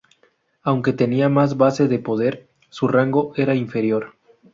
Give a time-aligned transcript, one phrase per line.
[0.63, 4.15] Aunque tenía más base de poder, su rango era inferior.